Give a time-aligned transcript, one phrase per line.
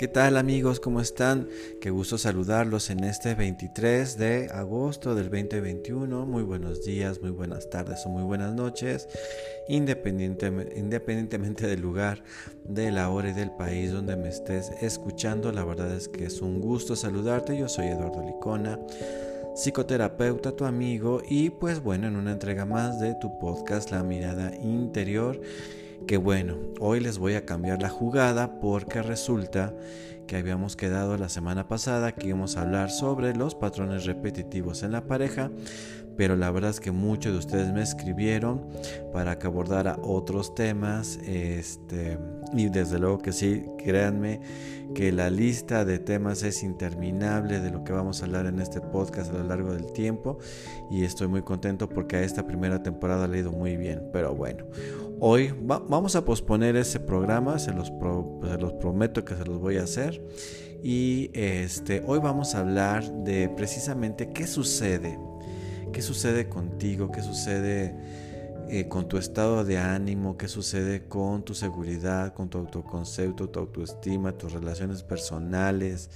[0.00, 0.80] ¿Qué tal amigos?
[0.80, 1.46] ¿Cómo están?
[1.78, 6.24] Qué gusto saludarlos en este 23 de agosto del 2021.
[6.24, 9.10] Muy buenos días, muy buenas tardes o muy buenas noches,
[9.68, 12.24] independientemente, del lugar,
[12.64, 15.52] de la hora y del país donde me estés escuchando.
[15.52, 17.58] La verdad es que es un gusto saludarte.
[17.58, 18.78] Yo soy Eduardo Licona
[19.54, 24.56] psicoterapeuta, tu amigo y pues bueno, en una entrega más de tu podcast La mirada
[24.56, 25.38] interior
[26.06, 29.74] que bueno, hoy les voy a cambiar la jugada porque resulta
[30.26, 34.92] que habíamos quedado la semana pasada que íbamos a hablar sobre los patrones repetitivos en
[34.92, 35.50] la pareja,
[36.20, 38.68] pero la verdad es que muchos de ustedes me escribieron
[39.10, 42.18] para que abordara otros temas, este,
[42.52, 44.42] y desde luego que sí, créanme
[44.94, 48.82] que la lista de temas es interminable de lo que vamos a hablar en este
[48.82, 50.36] podcast a lo largo del tiempo,
[50.90, 54.34] y estoy muy contento porque a esta primera temporada le ha ido muy bien, pero
[54.34, 54.66] bueno,
[55.22, 59.82] Hoy vamos a posponer ese programa, se los, los, prometo que se los voy a
[59.82, 60.26] hacer.
[60.82, 65.18] Y este, hoy vamos a hablar de precisamente qué sucede,
[65.92, 67.94] qué sucede contigo, qué sucede
[68.68, 73.58] eh, con tu estado de ánimo, qué sucede con tu seguridad, con tu autoconcepto, tu
[73.58, 76.10] autoestima, tus relaciones personales,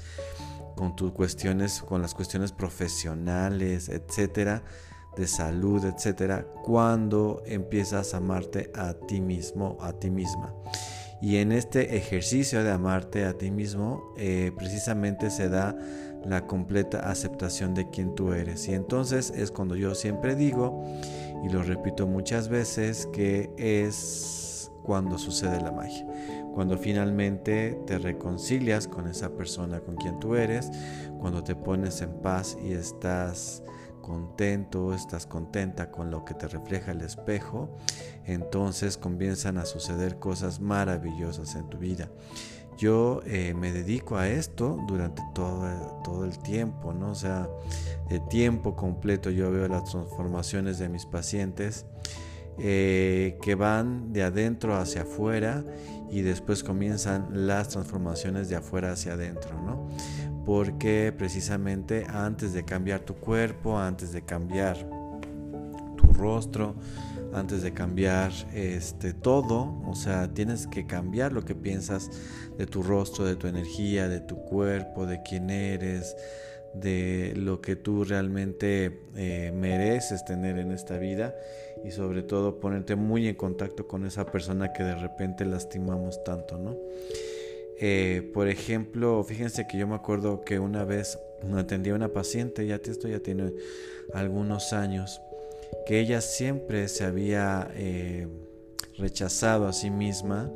[0.76, 4.62] con tus cuestiones, con las cuestiones profesionales, etcétera
[5.16, 10.52] de salud, etcétera, cuando empiezas a amarte a ti mismo, a ti misma.
[11.20, 15.76] Y en este ejercicio de amarte a ti mismo, eh, precisamente se da
[16.24, 18.68] la completa aceptación de quien tú eres.
[18.68, 20.84] Y entonces es cuando yo siempre digo,
[21.44, 26.06] y lo repito muchas veces, que es cuando sucede la magia.
[26.54, 30.70] Cuando finalmente te reconcilias con esa persona con quien tú eres,
[31.18, 33.62] cuando te pones en paz y estás
[34.02, 37.74] contento, estás contenta con lo que te refleja el espejo,
[38.26, 42.10] entonces comienzan a suceder cosas maravillosas en tu vida.
[42.76, 47.10] Yo eh, me dedico a esto durante todo, todo el tiempo, ¿no?
[47.10, 47.48] O sea,
[48.08, 51.86] de tiempo completo yo veo las transformaciones de mis pacientes
[52.58, 55.64] eh, que van de adentro hacia afuera
[56.10, 59.88] y después comienzan las transformaciones de afuera hacia adentro, ¿no?
[60.44, 64.86] porque precisamente antes de cambiar tu cuerpo, antes de cambiar
[66.14, 66.74] rostro,
[67.32, 72.10] antes de cambiar este todo, o sea, tienes que cambiar lo que piensas
[72.56, 76.16] de tu rostro, de tu energía, de tu cuerpo, de quién eres,
[76.74, 81.34] de lo que tú realmente eh, mereces tener en esta vida
[81.84, 86.58] y sobre todo ponerte muy en contacto con esa persona que de repente lastimamos tanto,
[86.58, 86.76] ¿no?
[87.80, 91.18] Eh, por ejemplo, fíjense que yo me acuerdo que una vez
[91.56, 93.52] atendí a una paciente, ya esto ya tiene
[94.12, 95.20] algunos años,
[95.86, 98.28] que ella siempre se había eh,
[98.96, 100.50] rechazado a sí misma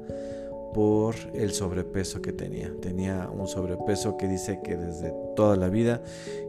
[0.75, 2.73] por el sobrepeso que tenía.
[2.81, 6.03] Tenía un sobrepeso que dice que desde toda la vida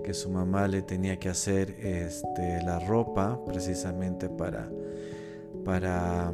[0.03, 4.69] que su mamá le tenía que hacer este, la ropa precisamente para,
[5.63, 6.33] para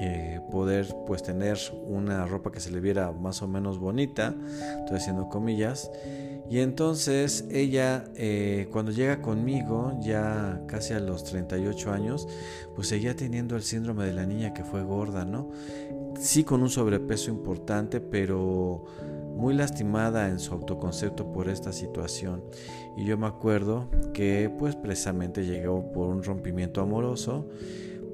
[0.00, 4.34] eh, poder pues tener una ropa que se le viera más o menos bonita,
[4.80, 5.90] estoy haciendo comillas.
[6.50, 12.26] Y entonces ella eh, cuando llega conmigo, ya casi a los 38 años,
[12.74, 15.50] pues seguía teniendo el síndrome de la niña que fue gorda, ¿no?
[16.18, 18.86] Sí con un sobrepeso importante, pero
[19.36, 22.42] muy lastimada en su autoconcepto por esta situación.
[22.96, 27.48] Y yo me acuerdo que pues precisamente llegó por un rompimiento amoroso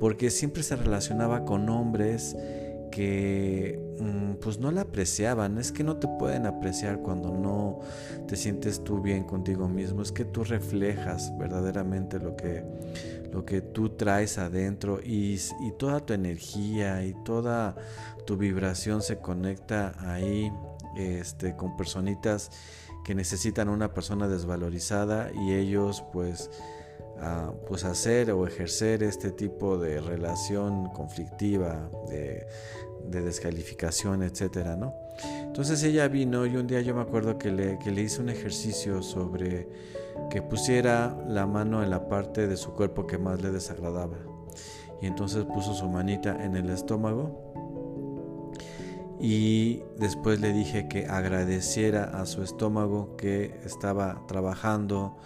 [0.01, 2.37] porque siempre se relacionaba con hombres
[2.95, 7.81] que mm, pues no la apreciaban, es que no te pueden apreciar cuando no
[8.29, 12.63] te sientes tú bien contigo mismo, es que tú reflejas verdaderamente lo que,
[13.33, 17.75] lo que tú traes adentro y, y toda tu energía y toda
[18.27, 20.53] tu vibración se conecta ahí
[20.97, 22.53] este, con personitas
[23.05, 26.49] que necesitan una persona desvalorizada y ellos pues
[27.67, 32.47] pues hacer o ejercer este tipo de relación conflictiva, de,
[33.09, 34.95] descalificación, etcétera, ¿no?
[35.43, 38.31] Entonces ella vino y un día yo me acuerdo que le, que le hice un
[38.31, 39.69] ejercicio sobre
[40.31, 44.17] que pusiera la mano en la parte de su cuerpo que más le desagradaba.
[45.03, 47.55] Y entonces puso su manita en el estómago
[49.21, 55.17] y después le dije que agradeciera a su estómago que estaba trabajando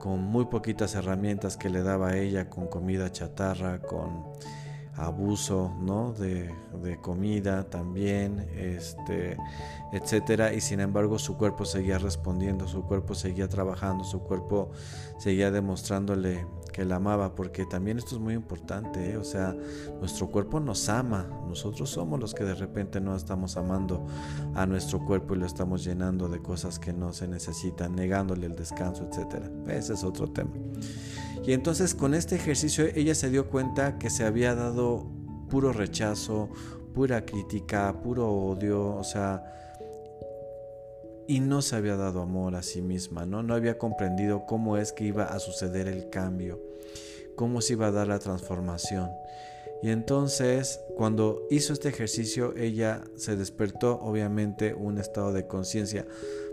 [0.00, 4.24] con muy poquitas herramientas que le daba a ella, con comida chatarra, con
[4.96, 6.12] abuso ¿no?
[6.14, 6.50] de,
[7.00, 9.36] comida también, este,
[9.92, 14.70] etcétera, y sin embargo su cuerpo seguía respondiendo, su cuerpo seguía trabajando, su cuerpo
[15.18, 19.16] seguía demostrándole que la amaba, porque también esto es muy importante, ¿eh?
[19.16, 19.56] o sea,
[20.00, 24.06] nuestro cuerpo nos ama, nosotros somos los que de repente no estamos amando
[24.54, 28.56] a nuestro cuerpo y lo estamos llenando de cosas que no se necesitan, negándole el
[28.56, 29.44] descanso, etc.
[29.68, 30.52] Ese es otro tema.
[31.44, 35.06] Y entonces con este ejercicio ella se dio cuenta que se había dado
[35.48, 36.48] puro rechazo,
[36.94, 39.42] pura crítica, puro odio, o sea,
[41.30, 43.44] y no se había dado amor a sí misma, ¿no?
[43.44, 46.60] No había comprendido cómo es que iba a suceder el cambio,
[47.36, 49.12] cómo se iba a dar la transformación.
[49.82, 56.06] Y entonces, cuando hizo este ejercicio, ella se despertó, obviamente, un estado de conciencia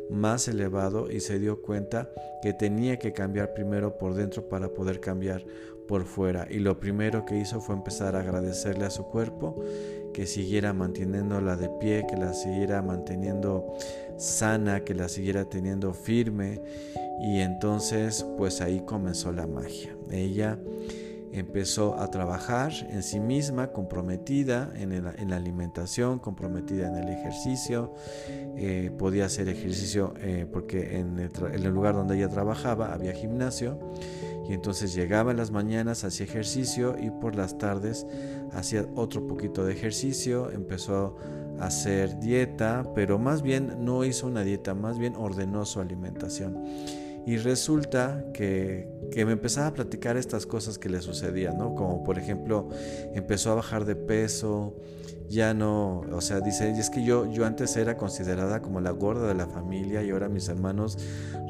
[0.10, 2.10] más elevado y se dio cuenta
[2.42, 5.44] que tenía que cambiar primero por dentro para poder cambiar
[5.88, 6.48] por fuera.
[6.50, 9.62] Y lo primero que hizo fue empezar a agradecerle a su cuerpo
[10.14, 13.74] que siguiera manteniéndola de pie, que la siguiera manteniendo
[14.18, 16.62] sana, que la siguiera teniendo firme.
[17.22, 19.96] Y entonces pues ahí comenzó la magia.
[20.12, 20.60] Ella
[21.40, 27.94] empezó a trabajar en sí misma, comprometida en, la alimentación, comprometida en el ejercicio.
[28.56, 33.80] Eh, podía hacer ejercicio eh, porque en el, lugar donde ella trabajaba había gimnasio.
[34.50, 38.08] Y entonces llegaba en las mañanas, hacía ejercicio y por las tardes
[38.54, 41.18] hacía otro poquito de ejercicio, empezó
[41.60, 46.64] a hacer dieta, pero más bien no hizo una dieta, más bien ordenó su alimentación.
[47.28, 51.76] Y resulta que, me empezaba a platicar estas cosas que le sucedían, ¿no?
[51.76, 52.70] Como por ejemplo,
[53.14, 54.78] empezó a bajar de peso,
[55.28, 58.92] ya no, o sea, dice, y es que yo, yo antes era considerada como la
[58.92, 60.98] gorda de la familia y ahora mis hermanos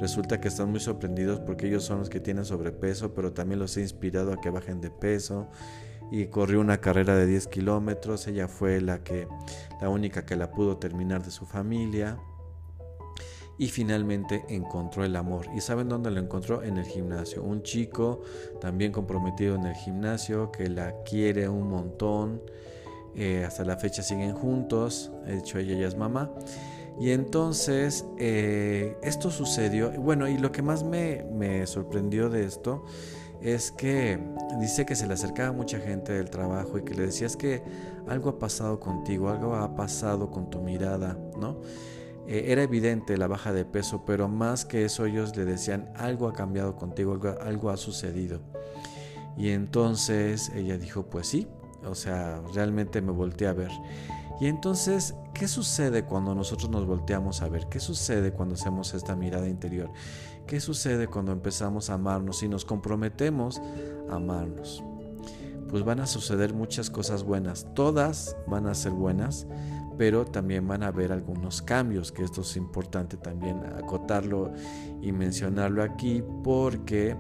[0.02, 3.78] resulta que están muy sorprendidos porque ellos son los que tienen sobrepeso, pero también los
[3.78, 5.48] he inspirado a que bajen de peso
[6.12, 9.28] y corrió una carrera de 10 kilómetros, ella fue la que,
[9.80, 12.18] la única que la pudo terminar de su familia
[13.58, 15.48] y finalmente encontró el amor.
[15.56, 16.64] ¿Y saben dónde lo encontró?
[16.64, 17.44] En el gimnasio.
[17.44, 18.22] Un chico
[18.62, 22.42] también comprometido en el gimnasio que la quiere un montón.
[23.16, 25.12] Eh, hasta la fecha siguen juntos.
[25.26, 26.32] De hecho, ella ya es mamá.
[27.00, 29.92] Y entonces eh, esto sucedió.
[29.92, 32.86] Bueno, y lo que más me, me sorprendió de esto
[33.42, 34.20] es que
[34.60, 37.62] dice que se le acercaba mucha gente del trabajo y que le decías que
[38.08, 41.58] algo ha pasado contigo, algo ha pasado con tu mirada, ¿no?
[42.28, 46.28] Eh, era evidente la baja de peso, pero más que eso ellos le decían, algo
[46.28, 48.42] ha cambiado contigo, algo, ha sucedido.
[49.38, 51.48] Y entonces ella dijo, pues sí,
[51.86, 53.72] o sea, realmente me volteé a ver.
[54.40, 57.68] Y entonces, ¿qué sucede cuando nosotros nos volteamos a ver?
[57.70, 59.90] ¿Qué sucede cuando hacemos esta mirada interior?
[60.46, 63.62] ¿Qué sucede cuando empezamos a amarnos y nos comprometemos
[64.10, 64.84] a amarnos?
[65.70, 67.68] Pues van a suceder muchas cosas buenas.
[67.74, 69.48] Todas van a ser buenas,
[69.98, 74.52] pero también van a haber algunos cambios, que esto es importante también acotarlo
[75.02, 77.16] y mencionarlo aquí, porque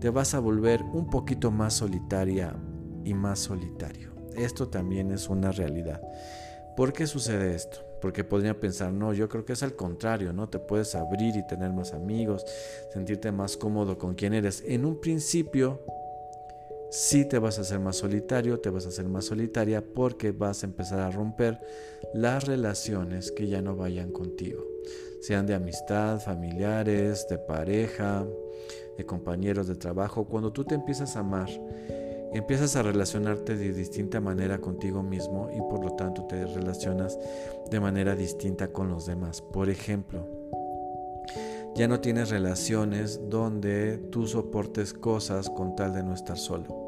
[0.00, 2.54] te vas a volver un poquito más solitaria
[3.04, 4.10] y más solitario.
[4.36, 6.00] Esto también es una realidad.
[6.76, 7.84] ¿Por qué sucede esto?
[8.00, 10.48] Porque podría pensar, no, yo creo que es al contrario, ¿no?
[10.48, 12.44] Te puedes abrir y tener más amigos,
[12.92, 14.62] sentirte más cómodo con quien eres.
[14.66, 15.82] En un principio
[16.90, 20.62] sí te vas a hacer más solitario, te vas a hacer más solitaria porque vas
[20.62, 21.60] a empezar a romper
[22.12, 24.66] las relaciones que ya no vayan contigo,
[25.20, 28.26] sean de amistad, familiares, de pareja,
[28.96, 30.24] de compañeros de trabajo.
[30.24, 31.48] Cuando tú te empiezas a amar,
[32.32, 37.18] empiezas a relacionarte de distinta manera contigo mismo y por lo tanto te relacionas
[37.70, 39.40] de manera distinta con los demás.
[39.40, 40.26] Por ejemplo,
[41.74, 46.79] ya no tienes relaciones donde tú soportes cosas con tal de no estar solo.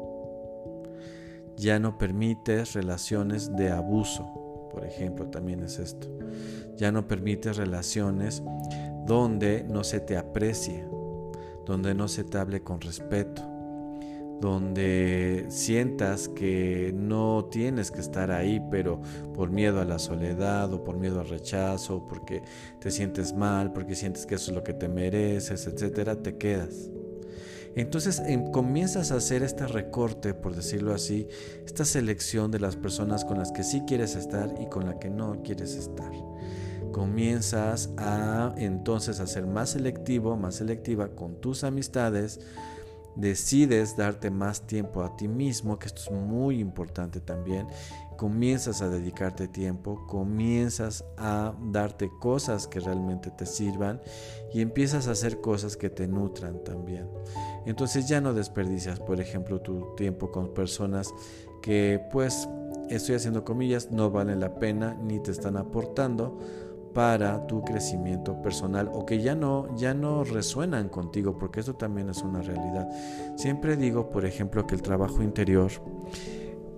[1.57, 6.07] Ya no permites relaciones de abuso, por ejemplo, también es esto.
[6.75, 8.41] Ya no permites relaciones
[9.05, 10.83] donde no se te aprecie,
[11.65, 13.43] donde no se te hable con respeto,
[14.41, 18.99] donde sientas que no tienes que estar ahí, pero
[19.33, 22.43] por miedo a la soledad o por miedo al rechazo, porque
[22.79, 26.89] te sientes mal, porque sientes que eso es lo que te mereces, etcétera, te quedas.
[27.75, 31.27] Entonces em, comienzas a hacer este recorte, por decirlo así,
[31.65, 35.09] esta selección de las personas con las que sí quieres estar y con las que
[35.09, 36.11] no quieres estar.
[36.91, 42.39] Comienzas a entonces a ser más selectivo, más selectiva con tus amistades,
[43.15, 47.67] decides darte más tiempo a ti mismo, que esto es muy importante también,
[48.17, 54.01] comienzas a dedicarte tiempo, comienzas a darte cosas que realmente te sirvan
[54.53, 57.07] y empiezas a hacer cosas que te nutran también.
[57.65, 61.13] Entonces ya no desperdicias, por ejemplo, tu tiempo con personas
[61.61, 62.47] que pues,
[62.89, 66.39] estoy haciendo comillas, no valen la pena ni te están aportando
[66.93, 72.09] para tu crecimiento personal o que ya no ya no resuenan contigo porque eso también
[72.09, 72.87] es una realidad.
[73.35, 75.71] Siempre digo, por ejemplo, que el trabajo interior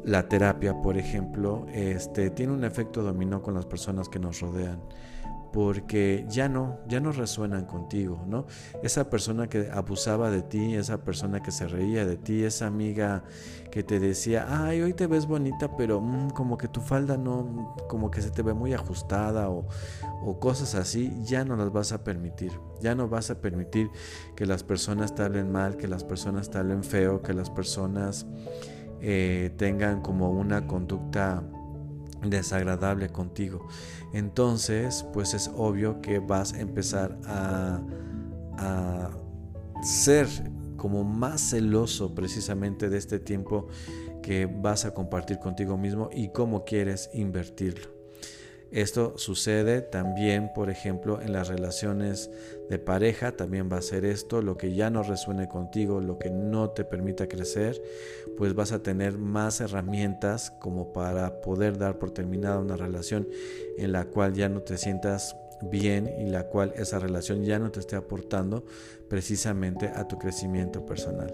[0.05, 4.79] la terapia, por ejemplo, este tiene un efecto dominó con las personas que nos rodean
[5.55, 8.45] porque ya no, ya no resuenan contigo, ¿no?
[8.83, 13.23] Esa persona que abusaba de ti, esa persona que se reía de ti, esa amiga
[13.71, 17.73] que te decía, ay, hoy te ves bonita, pero mm, como que tu falda no,
[17.87, 19.65] como que se te ve muy ajustada o,
[20.41, 22.51] cosas así, ya no las vas a permitir.
[22.81, 23.89] Ya no vas a permitir
[24.35, 28.25] que las personas te hablen mal, que las personas te hablen feo, que las personas
[28.99, 31.43] eh, tengan como una conducta
[32.29, 33.67] desagradable contigo.
[34.13, 37.81] Entonces, pues es obvio que vas a empezar a,
[38.57, 39.09] a
[39.83, 40.27] ser
[40.77, 43.67] como más celoso precisamente de este tiempo
[44.21, 47.94] que vas a compartir contigo mismo y cómo quieres invertirlo.
[48.71, 52.29] Esto sucede también, por ejemplo, en las relaciones
[52.69, 56.29] de pareja, también va a ser esto, lo que ya no resuene contigo, lo que
[56.29, 57.81] no te permita crecer,
[58.37, 63.27] pues vas a tener más herramientas como para poder dar por terminada una relación
[63.77, 67.71] en la cual ya no te sientas bien y la cual esa relación ya no
[67.71, 68.65] te esté aportando
[69.07, 71.33] precisamente a tu crecimiento personal.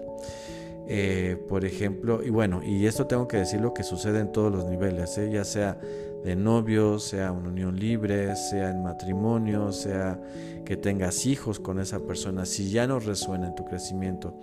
[0.88, 4.52] Eh, por ejemplo, y bueno, y esto tengo que decir lo que sucede en todos
[4.52, 5.30] los niveles, ¿eh?
[5.30, 5.78] ya sea
[6.24, 10.20] de novios, sea una unión libre, sea en matrimonio, sea
[10.64, 14.34] que tengas hijos con esa persona, si ya no resuena en tu crecimiento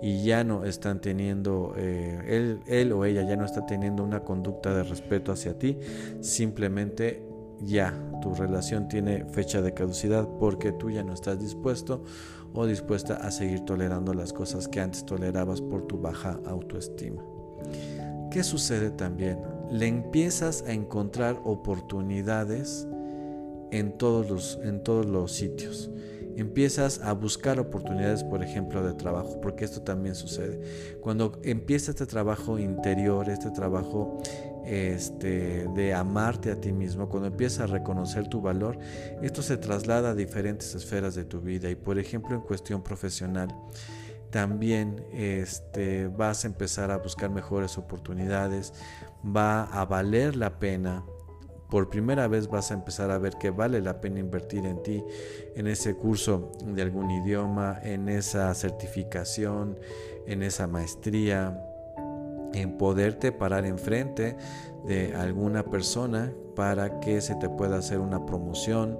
[0.00, 4.20] y ya no están teniendo, eh, él, él o ella ya no está teniendo una
[4.20, 5.78] conducta de respeto hacia ti,
[6.20, 7.26] simplemente
[7.60, 12.04] ya tu relación tiene fecha de caducidad porque tú ya no estás dispuesto
[12.52, 17.22] o dispuesta a seguir tolerando las cosas que antes tolerabas por tu baja autoestima.
[18.30, 19.55] ¿Qué sucede también?
[19.70, 22.86] Le empiezas a encontrar oportunidades
[23.70, 25.90] en todos los, en todos los sitios.
[26.36, 30.60] Empiezas a buscar oportunidades, por ejemplo, de trabajo, porque esto también sucede.
[31.00, 34.18] Cuando empieza este trabajo interior, este trabajo
[34.66, 38.78] este, de amarte a ti mismo, cuando empiezas a reconocer tu valor,
[39.22, 41.70] esto se traslada a diferentes esferas de tu vida.
[41.70, 43.48] Y por ejemplo, en cuestión profesional,
[44.30, 48.72] también este, vas a empezar a buscar mejores oportunidades,
[49.24, 51.04] va a valer la pena.
[51.70, 55.02] Por primera vez vas a empezar a ver que vale la pena invertir en ti,
[55.56, 59.76] en ese curso de algún idioma, en esa certificación,
[60.26, 61.60] en esa maestría,
[62.54, 64.36] en poderte parar enfrente
[64.84, 68.98] de alguna persona para que se te pueda hacer una promoción,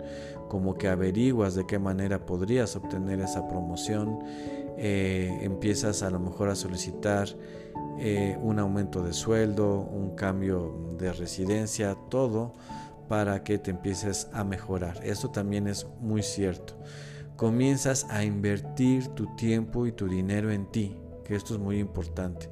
[0.49, 4.19] como que averiguas de qué manera podrías obtener esa promoción,
[4.79, 7.29] eh, empiezas a lo mejor a solicitar
[7.99, 12.53] eh, un aumento de sueldo, un cambio de residencia, todo
[13.09, 15.01] para que te empieces a mejorar.
[15.05, 16.75] Esto también es muy cierto.
[17.37, 22.51] Comienzas a invertir tu tiempo y tu dinero en ti, que esto es muy importante.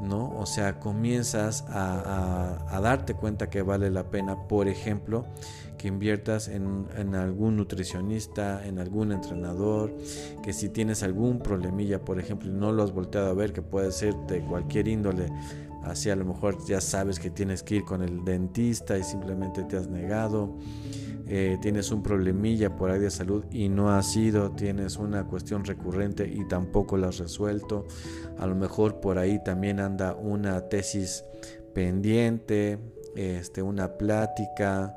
[0.00, 0.30] ¿no?
[0.38, 5.26] O sea, comienzas a, darte cuenta que vale la pena, por ejemplo,
[5.78, 9.96] que inviertas en, algún nutricionista, en algún entrenador,
[10.42, 13.62] que si tienes algún problemilla, por ejemplo, y no lo has volteado a ver, que
[13.62, 15.32] puede ser de cualquier índole,
[15.84, 19.62] así a lo mejor ya sabes que tienes que ir con el dentista y simplemente
[19.64, 20.56] te has negado.
[21.30, 25.62] Eh, tienes un problemilla por ahí de salud y no ha sido, tienes una cuestión
[25.62, 27.86] recurrente y tampoco la has resuelto,
[28.38, 31.24] a lo mejor por ahí también anda una tesis
[31.74, 32.78] pendiente,
[33.14, 34.96] este, una plática,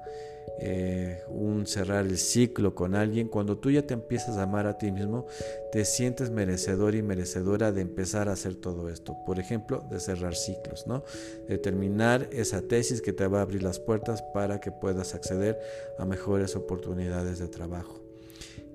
[0.63, 4.77] eh, un cerrar el ciclo con alguien, cuando tú ya te empiezas a amar a
[4.77, 5.25] ti mismo,
[5.71, 9.17] te sientes merecedor y merecedora de empezar a hacer todo esto.
[9.25, 11.03] Por ejemplo, de cerrar ciclos, ¿no?
[11.47, 15.59] De terminar esa tesis que te va a abrir las puertas para que puedas acceder
[15.97, 17.99] a mejores oportunidades de trabajo.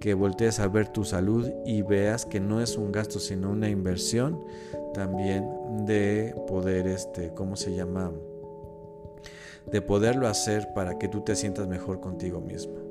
[0.00, 3.68] Que voltees a ver tu salud y veas que no es un gasto, sino una
[3.68, 4.42] inversión
[4.92, 5.48] también
[5.86, 8.12] de poder, este, ¿cómo se llama?
[9.70, 12.86] De poderlo hacer para que tú te sientas mejor contigo mismo.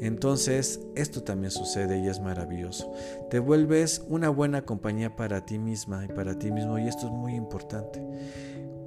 [0.00, 2.92] Entonces, esto también sucede y es maravilloso.
[3.30, 7.12] Te vuelves una buena compañía para ti misma y para ti mismo y esto es
[7.12, 8.02] muy importante.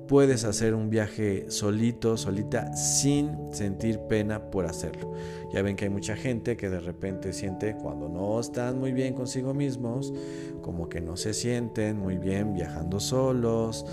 [0.07, 5.13] Puedes hacer un viaje solito, solita, sin sentir pena por hacerlo.
[5.51, 9.15] Ya ven que hay mucha gente que de repente siente cuando no están muy bien
[9.15, 10.13] consigo mismos,
[10.61, 13.83] como que no se sienten muy bien viajando solos,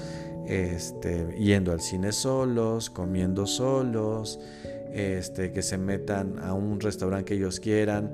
[0.46, 4.40] este, yendo al cine solos, comiendo solos,
[4.92, 8.10] este, que se metan a un restaurante que ellos quieran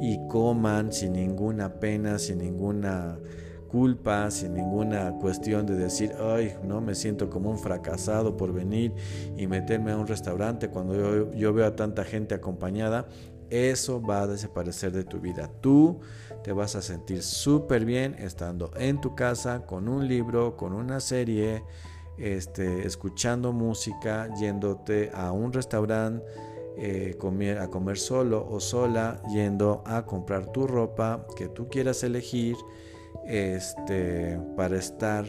[0.00, 3.18] y coman sin ninguna pena, sin ninguna
[3.68, 8.92] culpa, sin ninguna cuestión de decir, ay, no, me siento como un fracasado por venir
[9.36, 13.06] y meterme a un restaurante cuando yo, yo veo a tanta gente acompañada,
[13.48, 15.50] eso va a desaparecer de tu vida.
[15.60, 16.00] Tú
[16.42, 21.00] te vas a sentir súper bien estando en tu casa con un libro, con una
[21.00, 21.64] serie,
[22.18, 26.24] este, escuchando música, yéndote a un restaurante
[26.76, 27.16] eh,
[27.60, 32.56] a comer solo o sola, yendo a comprar tu ropa que tú quieras elegir
[33.26, 35.24] este, para estar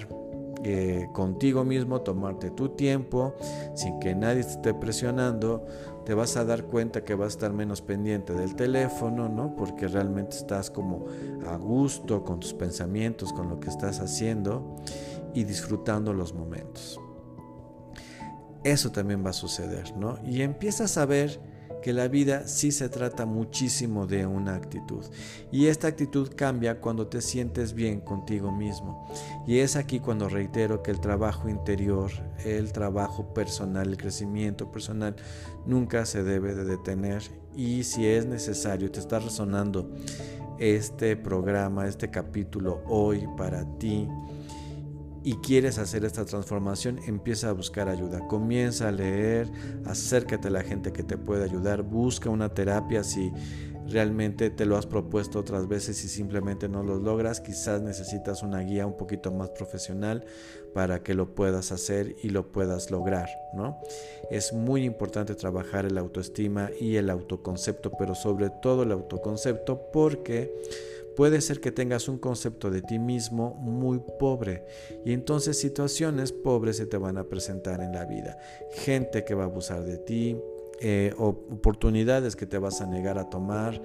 [0.63, 3.35] eh, contigo mismo, tomarte tu tiempo
[3.75, 5.65] sin que nadie te esté presionando,
[6.05, 9.55] te vas a dar cuenta que vas a estar menos pendiente del teléfono, ¿no?
[9.55, 11.05] Porque realmente estás como
[11.47, 14.75] a gusto con tus pensamientos, con lo que estás haciendo
[15.33, 16.99] y disfrutando los momentos.
[18.63, 20.19] Eso también va a suceder, ¿no?
[20.25, 21.39] Y empiezas a ver
[21.83, 25.03] que la vida sí se trata muchísimo de una actitud.
[25.51, 29.05] Y esta actitud cambia cuando te sientes bien contigo mismo.
[29.45, 32.09] Y es aquí cuando reitero que el trabajo interior,
[32.45, 35.17] el trabajo personal, el crecimiento personal
[35.65, 37.21] nunca se debe de detener.
[37.53, 39.91] Y si es necesario, te está resonando
[40.59, 44.07] este programa, este capítulo hoy para ti
[45.23, 48.27] y quieres hacer esta transformación, empieza a buscar ayuda.
[48.27, 49.49] Comienza a leer,
[49.85, 53.31] acércate a la gente que te puede ayudar, busca una terapia si
[53.87, 58.59] realmente te lo has propuesto otras veces y simplemente no lo logras, quizás necesitas una
[58.59, 60.25] guía un poquito más profesional
[60.73, 63.79] para que lo puedas hacer y lo puedas lograr, ¿no?
[64.31, 70.53] Es muy importante trabajar el autoestima y el autoconcepto, pero sobre todo el autoconcepto porque
[71.15, 74.65] Puede ser que tengas un concepto de ti mismo muy pobre
[75.05, 78.37] y entonces situaciones pobres se te van a presentar en la vida.
[78.71, 80.37] Gente que va a abusar de ti,
[80.81, 83.81] eh, oportunidades que te vas a negar a tomar,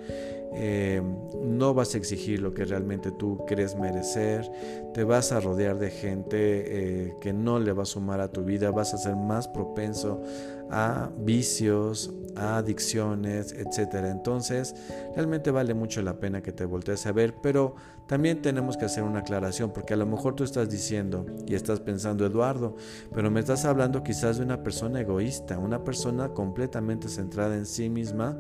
[0.54, 1.02] eh,
[1.42, 4.50] no vas a exigir lo que realmente tú crees merecer,
[4.94, 8.44] te vas a rodear de gente eh, que no le va a sumar a tu
[8.44, 10.22] vida, vas a ser más propenso
[10.70, 14.10] a vicios, a adicciones, etcétera.
[14.10, 14.74] Entonces,
[15.14, 17.74] realmente vale mucho la pena que te voltees a ver, pero
[18.06, 21.80] también tenemos que hacer una aclaración, porque a lo mejor tú estás diciendo y estás
[21.80, 22.76] pensando, Eduardo,
[23.14, 27.90] pero me estás hablando quizás de una persona egoísta, una persona completamente centrada en sí
[27.90, 28.38] misma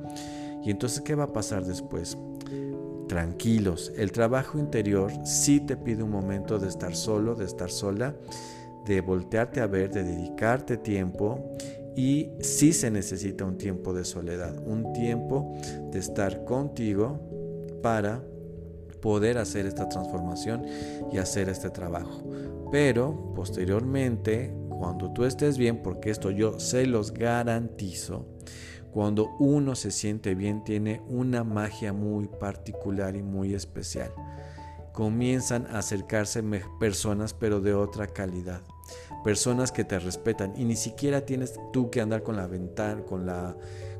[0.64, 2.16] y entonces, ¿qué va a pasar después?
[3.08, 8.14] Tranquilos, el trabajo interior sí te pide un momento de estar solo, de estar sola,
[8.86, 11.56] de voltearte a ver, de dedicarte tiempo
[11.96, 15.54] y sí se necesita un tiempo de soledad, un tiempo
[15.90, 17.20] de estar contigo
[17.82, 18.22] para
[19.00, 20.64] poder hacer esta transformación
[21.12, 22.22] y hacer este trabajo.
[22.70, 28.26] Pero posteriormente, cuando tú estés bien, porque esto yo se los garantizo,
[28.92, 34.12] cuando uno se siente bien tiene una magia muy particular y muy especial.
[34.92, 36.42] Comienzan a acercarse
[36.80, 38.62] personas pero de otra calidad.
[39.22, 43.26] Personas que te respetan y ni siquiera tienes tú que andar con la ventana, con
[43.26, 43.56] la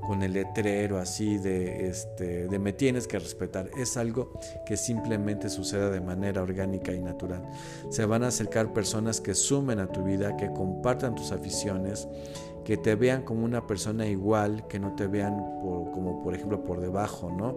[0.09, 3.71] con el letrero así de este de me tienes que respetar.
[3.77, 4.33] Es algo
[4.65, 7.43] que simplemente sucede de manera orgánica y natural.
[7.91, 12.09] Se van a acercar personas que sumen a tu vida, que compartan tus aficiones,
[12.69, 16.83] que te vean como una persona igual, que no te vean como por ejemplo por
[16.83, 17.57] debajo, ¿no?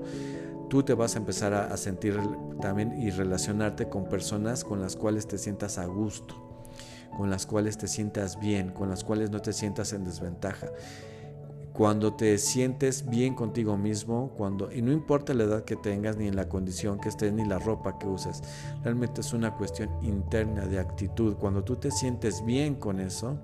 [0.69, 2.17] Tú te vas a empezar a, sentir
[2.61, 6.33] también y relacionarte con personas con las cuales te sientas a gusto,
[7.17, 10.67] con las cuales te sientas bien, con las cuales no te sientas en desventaja.
[11.73, 16.29] Cuando te sientes bien contigo mismo, cuando y no importa la edad que tengas ni
[16.29, 18.41] en la condición que estés ni la ropa que uses,
[18.81, 21.35] realmente es una cuestión interna de actitud.
[21.35, 23.37] Cuando tú te sientes bien con eso,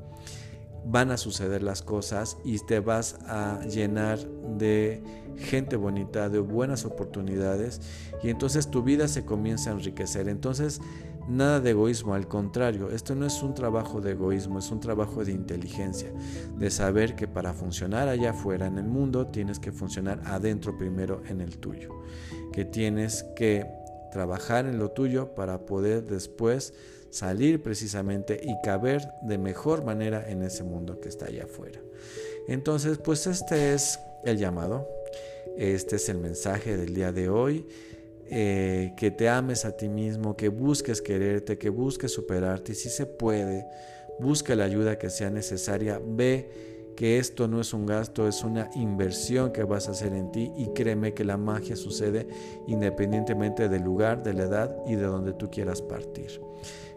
[0.89, 4.19] van a suceder las cosas y te vas a llenar
[4.58, 5.04] de
[5.38, 7.82] gente bonita, de buenas oportunidades
[8.23, 10.30] y entonces tu vida se comienza a enriquecer.
[10.30, 10.82] Entonces,
[11.28, 15.23] nada de egoísmo, al contrario, esto no es un trabajo de egoísmo, es un trabajo
[15.26, 16.12] de inteligencia,
[16.58, 21.21] de saber que para funcionar allá afuera en el mundo tienes que funcionar adentro primero
[21.28, 22.02] en el tuyo,
[22.54, 23.65] que tienes que
[24.12, 26.73] trabajar en lo tuyo para poder después
[27.10, 31.80] salir precisamente y caber de mejor manera en ese mundo que está allá afuera.
[32.48, 34.88] Entonces, pues este es el llamado,
[35.58, 37.65] este es el mensaje del día de hoy.
[38.30, 42.89] Eh, que te ames a ti mismo, que busques quererte, que busques superarte y si
[42.89, 43.65] se puede,
[44.20, 48.72] busca la ayuda que sea necesaria, ve que esto no es un gasto, es una
[48.74, 52.28] inversión que vas a hacer en ti y créeme que la magia sucede
[52.66, 56.42] independientemente del lugar, de la edad y de donde tú quieras partir.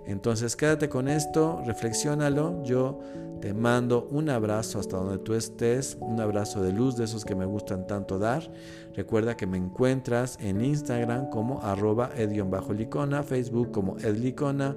[0.06, 2.62] Entonces quédate con esto, reflexiónalo.
[2.64, 2.98] Yo
[3.42, 7.34] te mando un abrazo hasta donde tú estés, un abrazo de luz de esos que
[7.34, 8.50] me gustan tanto dar.
[8.94, 14.74] Recuerda que me encuentras en Instagram como arroba ed-licona, Facebook como edlicona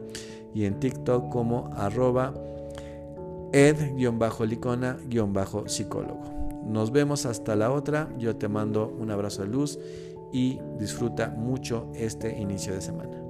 [0.53, 2.33] y en TikTok como arroba
[3.53, 6.43] ed-licona-psicólogo.
[6.65, 8.09] Nos vemos hasta la otra.
[8.17, 9.79] Yo te mando un abrazo de luz
[10.33, 13.22] y disfruta mucho este inicio de semana.